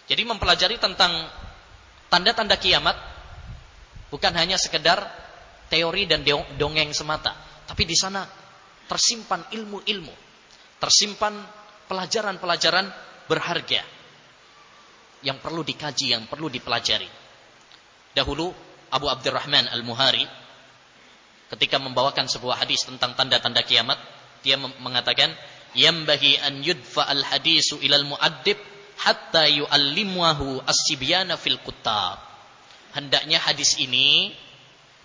[0.04, 1.16] Jadi mempelajari tentang
[2.12, 2.96] tanda-tanda kiamat
[4.12, 5.00] bukan hanya sekedar
[5.72, 6.20] teori dan
[6.60, 7.32] dongeng semata,
[7.64, 8.28] tapi di sana
[8.84, 10.12] tersimpan ilmu-ilmu,
[10.76, 11.40] tersimpan
[11.88, 12.84] pelajaran-pelajaran
[13.28, 13.97] berharga
[15.22, 17.08] yang perlu dikaji, yang perlu dipelajari.
[18.14, 18.50] Dahulu
[18.90, 20.24] Abu Abdurrahman Al-Muhari
[21.54, 23.96] ketika membawakan sebuah hadis tentang tanda-tanda kiamat,
[24.44, 25.32] dia mengatakan,
[25.72, 28.60] "Yambaghi an yudfa al-hadisu ilal muaddib
[28.98, 32.18] hatta yu'allimuhu as-sibyana fil kutab.
[32.92, 34.34] Hendaknya hadis ini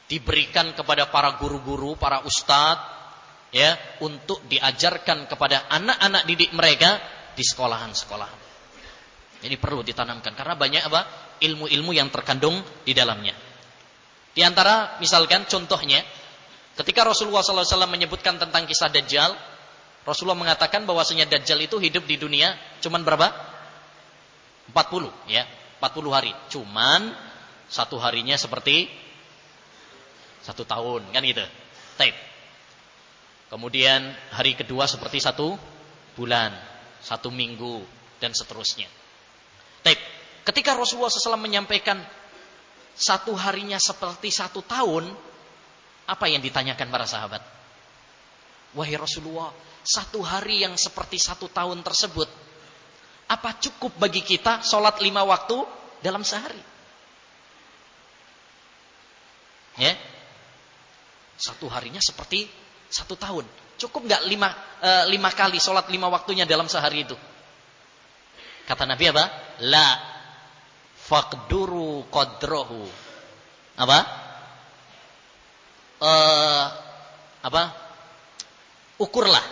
[0.10, 2.82] diberikan kepada para guru-guru, para ustadz
[3.54, 6.97] ya, untuk diajarkan kepada anak-anak didik mereka
[7.38, 8.42] di sekolahan-sekolahan.
[9.43, 11.01] Ini perlu ditanamkan karena banyak apa?
[11.43, 13.36] ilmu-ilmu yang terkandung di dalamnya.
[14.32, 15.99] Di antara misalkan contohnya
[16.79, 19.36] ketika Rasulullah SAW menyebutkan tentang kisah Dajjal,
[20.08, 23.27] Rasulullah mengatakan bahwasanya Dajjal itu hidup di dunia cuman berapa?
[24.71, 25.43] 40 ya,
[25.84, 26.32] 40 hari.
[26.47, 27.12] Cuman
[27.67, 28.88] satu harinya seperti
[30.39, 31.43] satu tahun kan gitu.
[31.99, 32.19] Tape.
[33.51, 35.60] Kemudian hari kedua seperti satu
[36.17, 36.56] bulan,
[37.03, 37.86] satu minggu
[38.17, 39.03] dan seterusnya.
[39.84, 40.02] Tape.
[40.43, 42.00] Ketika Rasulullah SAW menyampaikan
[42.96, 45.12] satu harinya seperti satu tahun,
[46.08, 47.43] apa yang ditanyakan para sahabat?
[48.74, 49.54] Wahai Rasulullah,
[49.86, 52.28] satu hari yang seperti satu tahun tersebut
[53.34, 55.58] apa cukup bagi kita sholat lima waktu
[56.04, 56.60] dalam sehari?
[59.80, 59.98] Ya,
[61.39, 62.46] satu harinya seperti
[62.93, 63.48] satu tahun.
[63.82, 67.17] Cukup nggak lima, e, lima kali sholat lima waktunya dalam sehari itu?
[68.63, 69.26] Kata Nabi apa?
[69.67, 69.88] La
[70.95, 72.88] fakduru kodrohu.
[73.76, 73.99] Apa?
[75.99, 76.12] E,
[77.43, 77.63] apa?
[79.02, 79.43] Ukurlah.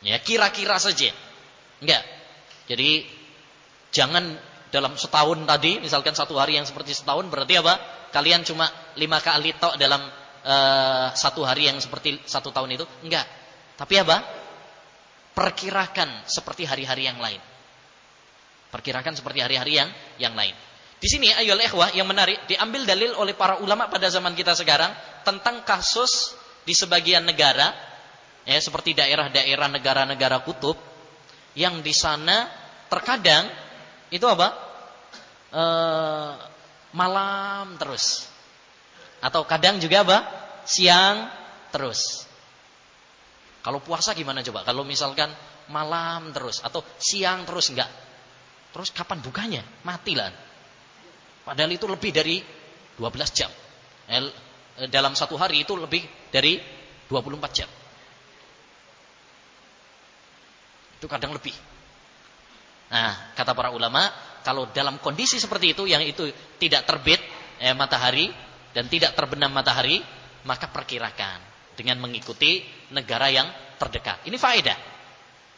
[0.00, 1.12] Ya, kira-kira saja.
[1.84, 2.02] Enggak.
[2.70, 3.04] Jadi
[3.92, 7.74] jangan dalam setahun tadi, misalkan satu hari yang seperti setahun berarti apa?
[8.12, 10.00] Kalian cuma lima kali tok dalam
[10.44, 12.84] uh, satu hari yang seperti satu tahun itu?
[13.04, 13.26] Enggak.
[13.76, 14.16] Tapi apa?
[15.36, 17.40] Perkirakan seperti hari-hari yang lain.
[18.68, 20.52] Perkirakan seperti hari-hari yang yang lain.
[20.98, 24.90] Di sini ayol ikhwah yang menarik diambil dalil oleh para ulama pada zaman kita sekarang
[25.22, 26.34] tentang kasus
[26.66, 27.70] di sebagian negara
[28.42, 30.74] ya seperti daerah-daerah negara-negara kutub
[31.54, 32.50] yang di sana
[32.90, 33.46] terkadang
[34.10, 34.48] itu apa?
[35.54, 35.62] E,
[36.96, 38.26] malam terus.
[39.22, 40.18] Atau kadang juga apa?
[40.66, 41.30] Siang
[41.70, 42.26] terus.
[43.62, 44.64] Kalau puasa gimana coba?
[44.64, 45.30] Kalau misalkan
[45.68, 48.07] malam terus atau siang terus enggak?
[48.72, 49.62] Terus kapan bukanya?
[49.84, 50.32] Matilah.
[51.44, 52.44] Padahal itu lebih dari
[52.98, 53.50] 12 jam.
[54.92, 56.60] Dalam satu hari itu lebih dari
[57.08, 57.70] 24 jam.
[60.98, 61.54] Itu kadang lebih.
[62.88, 64.10] Nah, kata para ulama,
[64.42, 67.20] kalau dalam kondisi seperti itu yang itu tidak terbit
[67.60, 68.32] eh, matahari
[68.72, 70.00] dan tidak terbenam matahari,
[70.48, 71.38] maka perkirakan
[71.76, 73.46] dengan mengikuti negara yang
[73.78, 74.26] terdekat.
[74.26, 74.78] Ini faedah.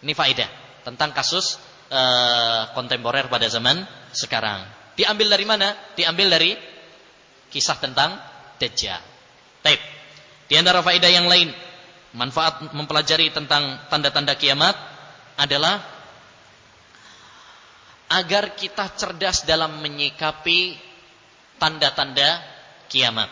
[0.04, 0.48] Ini faedah
[0.84, 3.82] tentang kasus eh, kontemporer pada zaman
[4.14, 4.62] sekarang.
[4.94, 5.74] Diambil dari mana?
[5.98, 6.54] Diambil dari
[7.50, 8.14] kisah tentang
[8.60, 9.00] Dajjal.
[9.64, 9.80] Taib.
[10.46, 11.50] Di antara faedah yang lain,
[12.14, 14.74] manfaat mempelajari tentang tanda-tanda kiamat
[15.40, 15.80] adalah
[18.10, 20.76] agar kita cerdas dalam menyikapi
[21.56, 22.42] tanda-tanda
[22.90, 23.30] kiamat.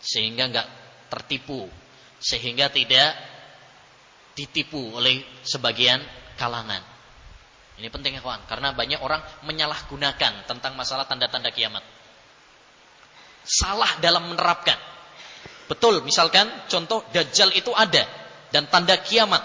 [0.00, 0.68] Sehingga nggak
[1.12, 1.68] tertipu,
[2.18, 3.12] sehingga tidak
[4.32, 6.00] ditipu oleh sebagian
[6.40, 6.80] kalangan.
[7.76, 11.84] Ini penting ya kawan, karena banyak orang menyalahgunakan tentang masalah tanda-tanda kiamat.
[13.44, 14.76] Salah dalam menerapkan.
[15.68, 18.04] Betul, misalkan contoh Dajjal itu ada
[18.52, 19.40] dan tanda kiamat.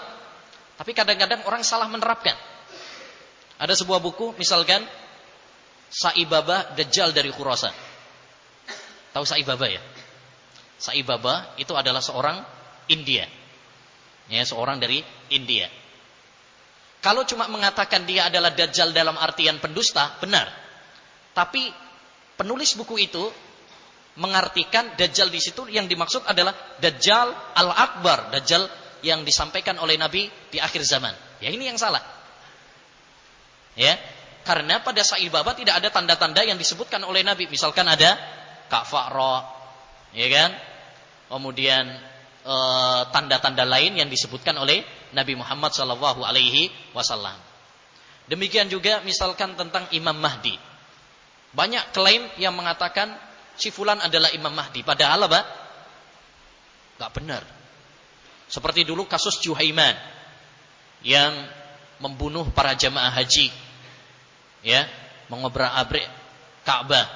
[0.76, 2.36] Tapi kadang-kadang orang salah menerapkan.
[3.56, 4.84] Ada sebuah buku, misalkan
[5.88, 7.72] Saibaba Dajjal dari Khurasan.
[9.16, 9.80] Tahu Saibaba ya?
[10.76, 12.44] Saibaba itu adalah seorang
[12.92, 13.24] India.
[14.28, 15.00] Ya, seorang dari
[15.32, 15.72] India.
[17.06, 20.50] Kalau cuma mengatakan dia adalah Dajjal dalam artian pendusta, benar.
[21.38, 21.70] Tapi
[22.34, 23.30] penulis buku itu
[24.18, 26.50] mengartikan Dajjal di situ yang dimaksud adalah
[26.82, 28.66] Dajjal Al-Akbar, Dajjal
[29.06, 31.14] yang disampaikan oleh Nabi di akhir zaman.
[31.38, 32.02] Ya ini yang salah.
[33.78, 33.94] Ya,
[34.42, 37.46] karena pada Sa'id Baba tidak ada tanda-tanda yang disebutkan oleh Nabi.
[37.46, 38.18] Misalkan ada
[38.66, 39.46] Kak Fa'ro,
[40.10, 40.50] ya kan?
[41.30, 41.86] Kemudian
[43.10, 47.34] tanda-tanda e, lain yang disebutkan oleh Nabi Muhammad Shallallahu Alaihi Wasallam.
[48.26, 50.54] Demikian juga misalkan tentang Imam Mahdi.
[51.54, 53.14] Banyak klaim yang mengatakan
[53.54, 54.82] si fulan adalah Imam Mahdi.
[54.82, 55.40] Padahal apa?
[56.98, 57.42] Gak benar.
[58.46, 59.94] Seperti dulu kasus Juhaiman
[61.02, 61.34] yang
[61.98, 63.50] membunuh para jamaah haji
[64.62, 64.86] ya,
[65.30, 66.06] mengobrak-abrik
[66.66, 67.06] Ka'bah.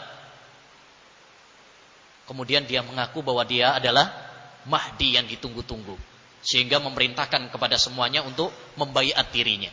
[2.31, 4.30] Kemudian dia mengaku bahwa dia adalah
[4.69, 5.97] Mahdi yang ditunggu-tunggu.
[6.41, 8.49] Sehingga memerintahkan kepada semuanya untuk
[8.81, 9.69] membaiat dirinya.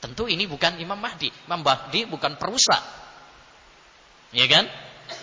[0.00, 1.28] Tentu ini bukan Imam Mahdi.
[1.44, 2.80] Imam Mahdi bukan perusak.
[4.32, 4.64] Ya kan?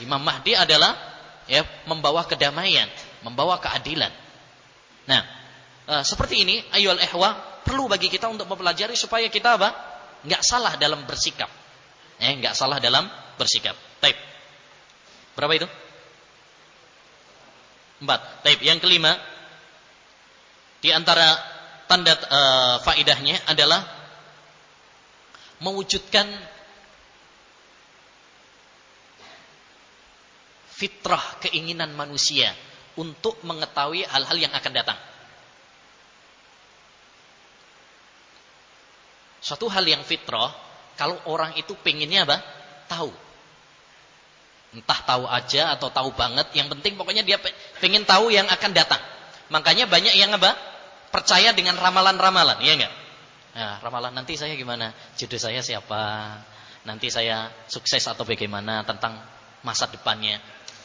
[0.05, 0.93] Imam Mahdi adalah
[1.49, 2.85] ya membawa kedamaian,
[3.25, 4.13] membawa keadilan.
[5.09, 5.21] Nah,
[5.89, 7.33] e, seperti ini ayol ehwa
[7.65, 9.73] perlu bagi kita untuk mempelajari supaya kita apa?
[10.21, 11.49] Enggak salah dalam bersikap.
[12.17, 13.05] Eh, nggak salah dalam
[13.37, 13.77] bersikap.
[14.01, 14.17] Taib.
[15.37, 15.67] Berapa itu?
[18.01, 18.45] Empat.
[18.45, 18.59] Taib.
[18.61, 19.17] Yang kelima,
[20.81, 21.33] di antara
[21.89, 23.81] tanda uh, faidahnya adalah
[25.63, 26.29] mewujudkan
[30.77, 32.53] fitrah keinginan manusia
[32.93, 34.99] untuk mengetahui hal-hal yang akan datang.
[39.41, 40.53] Suatu hal yang fitrah
[40.97, 42.37] kalau orang itu pengennya apa?
[42.89, 43.26] Tahu.
[44.75, 46.51] Entah tahu aja atau tahu banget.
[46.51, 47.39] Yang penting pokoknya dia
[47.79, 48.99] pengen tahu yang akan datang.
[49.47, 50.53] Makanya banyak yang apa?
[51.11, 52.59] Percaya dengan ramalan-ramalan.
[52.59, 52.93] Iya enggak?
[53.57, 54.91] Nah, ramalan nanti saya gimana?
[55.15, 56.01] Jodoh saya siapa?
[56.83, 59.17] Nanti saya sukses atau bagaimana tentang
[59.63, 60.39] masa depannya.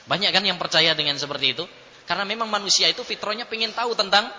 [0.06, 1.64] Banyak kan yang percaya dengan seperti itu?
[2.06, 4.30] Karena memang manusia itu fitrahnya pengen tahu tentang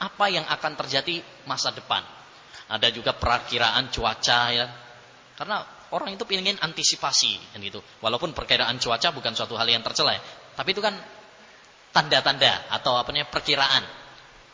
[0.00, 2.00] apa yang akan terjadi masa depan.
[2.70, 4.66] Ada juga perakiraan cuaca ya.
[5.36, 7.82] Karena orang itu ingin antisipasi kan gitu.
[8.02, 10.14] Walaupun perkiraan cuaca bukan suatu hal yang tercela,
[10.54, 10.94] tapi itu kan
[11.90, 13.84] tanda-tanda atau apa namanya perkiraan.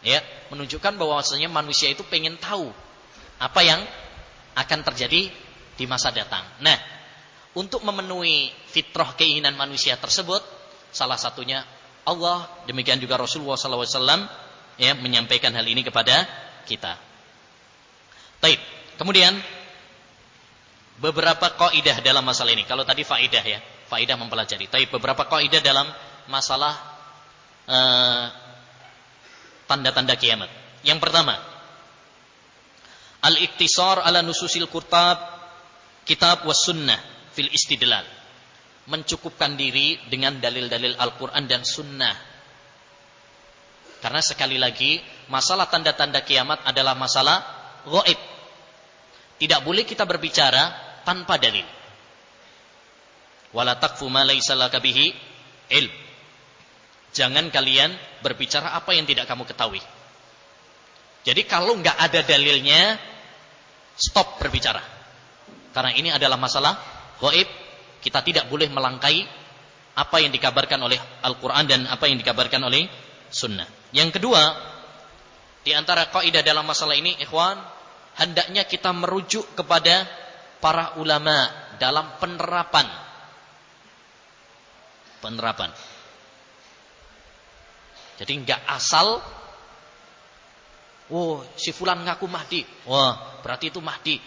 [0.04, 0.22] Ya,
[0.52, 2.70] menunjukkan bahwa maksudnya manusia itu pengen tahu
[3.42, 3.80] apa yang
[4.54, 5.32] akan terjadi
[5.76, 6.44] di masa datang.
[6.62, 6.76] Nah,
[7.56, 10.44] untuk memenuhi fitrah keinginan manusia tersebut,
[10.92, 11.64] salah satunya
[12.06, 14.28] Allah demikian juga Rasulullah SAW
[14.78, 16.24] ya menyampaikan hal ini kepada
[16.68, 16.96] kita.
[18.40, 18.60] Taib.
[18.96, 19.36] Kemudian
[21.00, 22.64] beberapa kaidah dalam masalah ini.
[22.64, 24.68] Kalau tadi faidah ya, faidah mempelajari.
[24.68, 25.86] Tapi beberapa kaidah dalam
[26.28, 26.74] masalah
[27.68, 28.24] uh,
[29.68, 30.48] tanda-tanda kiamat.
[30.86, 31.36] Yang pertama,
[33.20, 35.18] al-iktisar ala nususil kurtab
[36.06, 36.98] kitab was sunnah
[37.34, 38.06] fil istidlal.
[38.86, 42.14] Mencukupkan diri dengan dalil-dalil Al-Quran dan sunnah.
[43.98, 47.42] Karena sekali lagi, masalah tanda-tanda kiamat adalah masalah
[47.82, 48.14] goib.
[49.42, 51.62] Tidak boleh kita berbicara tanpa dalil.
[53.54, 55.94] Wala taqfu ma ilm.
[57.16, 59.80] Jangan kalian berbicara apa yang tidak kamu ketahui.
[61.24, 62.98] Jadi kalau nggak ada dalilnya,
[63.96, 64.82] stop berbicara.
[65.72, 66.76] Karena ini adalah masalah
[67.22, 67.48] gaib.
[68.04, 69.24] Kita tidak boleh melangkai
[69.96, 72.86] apa yang dikabarkan oleh Al-Quran dan apa yang dikabarkan oleh
[73.32, 73.66] Sunnah.
[73.90, 74.42] Yang kedua,
[75.66, 77.58] di antara kaidah dalam masalah ini, ikhwan,
[78.20, 80.06] hendaknya kita merujuk kepada
[80.62, 82.86] para ulama dalam penerapan
[85.20, 85.70] penerapan.
[88.16, 89.20] Jadi nggak asal
[91.06, 92.66] Oh, si fulan ngaku Mahdi.
[92.90, 94.18] Wah, berarti itu Mahdi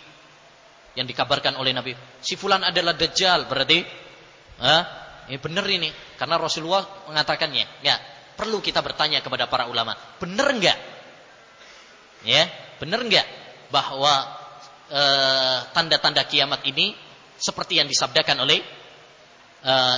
[0.96, 1.92] yang dikabarkan oleh Nabi.
[2.24, 3.84] Si fulan adalah dajjal, berarti
[4.64, 4.84] ah,
[5.28, 7.84] ini benar ini karena Rasulullah mengatakannya.
[7.84, 8.00] Enggak,
[8.40, 9.92] perlu kita bertanya kepada para ulama,
[10.24, 10.80] benar enggak?
[12.24, 12.48] Ya,
[12.80, 13.28] benar enggak
[13.76, 14.39] bahwa
[15.74, 16.98] tanda-tanda kiamat ini
[17.40, 18.60] seperti yang disabdakan oleh
[19.64, 19.98] uh,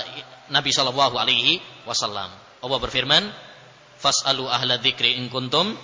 [0.54, 2.30] Nabi Shallallahu Alaihi Wasallam.
[2.62, 3.24] Allah berfirman,
[3.98, 5.74] "Fas'alu ahla dzikri in kuntum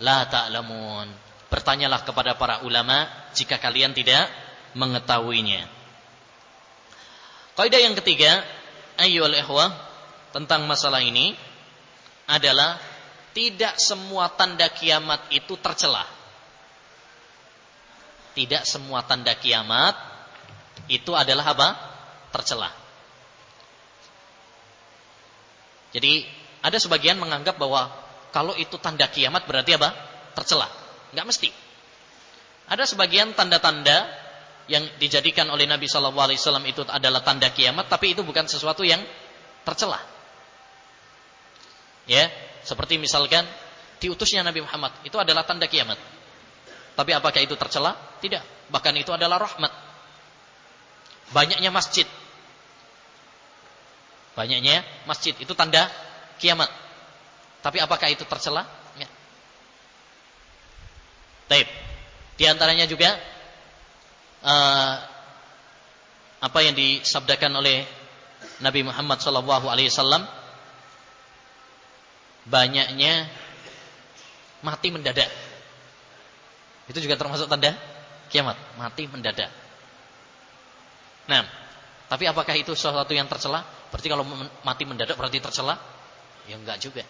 [0.00, 1.10] la ta'lamun."
[1.52, 3.04] Bertanyalah kepada para ulama
[3.36, 4.24] jika kalian tidak
[4.72, 5.68] mengetahuinya.
[7.52, 8.40] Kaidah yang ketiga,
[8.96, 9.68] ayyul ikhwah,
[10.32, 11.36] tentang masalah ini
[12.24, 12.80] adalah
[13.36, 16.08] tidak semua tanda kiamat itu tercela.
[18.32, 19.92] Tidak semua tanda kiamat
[20.88, 21.68] itu adalah apa?
[22.32, 22.72] Tercela.
[25.92, 26.24] Jadi
[26.64, 27.92] ada sebagian menganggap bahwa
[28.32, 29.92] kalau itu tanda kiamat berarti apa?
[30.32, 30.66] Tercela.
[31.12, 31.50] Enggak mesti.
[32.72, 34.08] Ada sebagian tanda-tanda
[34.70, 38.80] yang dijadikan oleh Nabi Shallallahu Alaihi Wasallam itu adalah tanda kiamat, tapi itu bukan sesuatu
[38.86, 39.02] yang
[39.68, 40.00] tercela.
[42.08, 42.32] Ya,
[42.64, 43.44] seperti misalkan
[44.00, 46.00] diutusnya Nabi Muhammad itu adalah tanda kiamat.
[46.92, 47.96] Tapi apakah itu tercela?
[48.20, 48.68] Tidak.
[48.68, 49.72] Bahkan itu adalah rahmat.
[51.32, 52.04] Banyaknya masjid
[54.32, 55.92] Banyaknya masjid itu tanda
[56.40, 56.68] kiamat.
[57.60, 58.64] Tapi apakah itu tercela?
[58.96, 59.08] Ya.
[61.52, 61.68] Taib.
[62.40, 63.12] Di antaranya juga
[64.40, 64.94] uh,
[66.42, 67.84] apa yang disabdakan oleh
[68.64, 70.24] Nabi Muhammad SAW
[72.48, 73.28] banyaknya
[74.64, 75.28] mati mendadak.
[76.90, 77.74] Itu juga termasuk tanda
[78.32, 79.50] kiamat, mati mendadak.
[81.28, 81.46] Nah,
[82.10, 83.64] tapi apakah itu sesuatu yang tercela?
[83.88, 84.24] Berarti kalau
[84.66, 85.80] mati mendadak berarti tercela?
[86.50, 87.06] Ya enggak juga.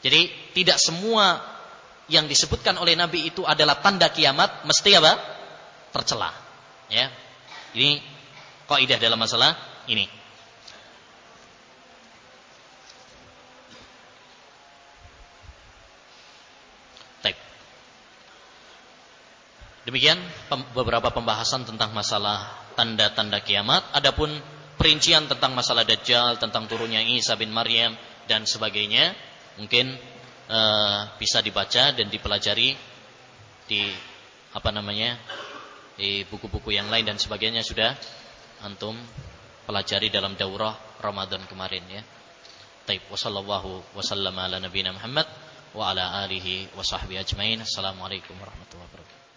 [0.00, 1.42] Jadi tidak semua
[2.08, 5.12] yang disebutkan oleh Nabi itu adalah tanda kiamat mesti apa?
[5.92, 6.32] Tercela.
[6.88, 7.12] Ya.
[7.76, 8.00] Ini
[8.66, 9.54] kaidah dalam masalah
[9.86, 10.17] ini.
[19.88, 20.20] Demikian
[20.76, 22.44] beberapa pembahasan tentang masalah
[22.76, 23.88] tanda-tanda kiamat.
[23.96, 24.28] Adapun
[24.76, 27.96] perincian tentang masalah Dajjal, tentang turunnya Isa bin Maryam
[28.28, 29.16] dan sebagainya
[29.56, 29.96] mungkin
[30.52, 32.76] uh, bisa dibaca dan dipelajari
[33.64, 33.82] di
[34.52, 35.16] apa namanya
[35.96, 37.96] di buku-buku yang lain dan sebagainya sudah
[38.68, 38.92] antum
[39.64, 42.04] pelajari dalam daurah Ramadan kemarin ya.
[42.84, 45.24] Taib wasallallahu wasallam ala nabiyina Muhammad
[45.72, 47.64] wa ala alihi wa sahbihi ajmain.
[47.64, 49.27] Assalamualaikum warahmatullahi wabarakatuh.